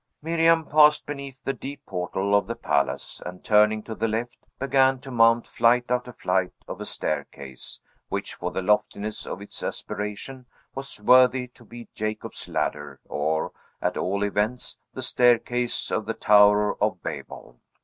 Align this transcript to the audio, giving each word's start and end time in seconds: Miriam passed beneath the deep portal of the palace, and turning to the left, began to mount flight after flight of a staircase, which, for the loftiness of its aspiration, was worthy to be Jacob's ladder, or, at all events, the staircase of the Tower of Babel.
Miriam 0.19 0.65
passed 0.65 1.05
beneath 1.05 1.43
the 1.43 1.53
deep 1.53 1.85
portal 1.85 2.33
of 2.33 2.47
the 2.47 2.55
palace, 2.55 3.21
and 3.23 3.43
turning 3.43 3.83
to 3.83 3.93
the 3.93 4.07
left, 4.07 4.39
began 4.57 4.97
to 4.99 5.11
mount 5.11 5.45
flight 5.45 5.85
after 5.89 6.11
flight 6.11 6.51
of 6.67 6.81
a 6.81 6.87
staircase, 6.87 7.79
which, 8.09 8.33
for 8.33 8.49
the 8.49 8.63
loftiness 8.63 9.27
of 9.27 9.43
its 9.43 9.61
aspiration, 9.61 10.47
was 10.73 10.99
worthy 10.99 11.45
to 11.49 11.63
be 11.63 11.87
Jacob's 11.93 12.49
ladder, 12.49 12.99
or, 13.05 13.51
at 13.79 13.95
all 13.95 14.23
events, 14.23 14.79
the 14.91 15.03
staircase 15.03 15.91
of 15.91 16.07
the 16.07 16.15
Tower 16.15 16.81
of 16.83 17.03
Babel. 17.03 17.59